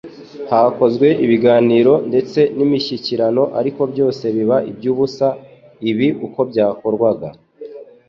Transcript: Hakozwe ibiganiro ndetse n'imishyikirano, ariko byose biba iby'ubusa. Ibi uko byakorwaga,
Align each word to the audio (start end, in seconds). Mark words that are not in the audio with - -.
Hakozwe 0.51 1.07
ibiganiro 1.25 1.93
ndetse 2.09 2.39
n'imishyikirano, 2.57 3.43
ariko 3.59 3.81
byose 3.91 4.23
biba 4.35 4.57
iby'ubusa. 4.71 5.27
Ibi 5.89 6.07
uko 6.25 6.39
byakorwaga, 6.49 7.27